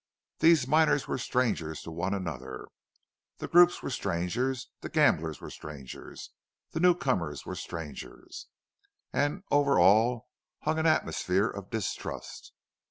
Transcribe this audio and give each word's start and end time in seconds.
These 0.39 0.65
miners 0.67 1.07
were 1.07 1.19
strangers 1.19 1.83
to 1.83 1.91
one 1.91 2.15
another; 2.15 2.65
the 3.37 3.47
groups 3.47 3.83
were 3.83 3.91
strangers; 3.91 4.71
the 4.79 4.89
gamblers 4.89 5.39
were 5.39 5.51
strangers; 5.51 6.31
the 6.71 6.79
newcomers 6.79 7.45
were 7.45 7.53
strangers; 7.53 8.47
and 9.13 9.43
over 9.51 9.77
all 9.77 10.27
hung 10.61 10.79
an 10.79 10.87
atmosphere 10.87 11.45
of 11.51 11.69
distrust. 11.69 12.51